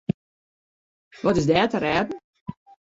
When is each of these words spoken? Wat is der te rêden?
Wat 1.23 1.39
is 1.39 1.47
der 1.49 1.67
te 1.69 1.77
rêden? 1.83 2.17